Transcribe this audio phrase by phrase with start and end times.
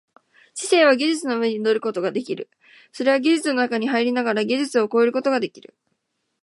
[0.55, 2.49] 知性は技術の上に出ることができる、
[2.91, 5.75] それは技術の中に入りながら技術を超えることができる。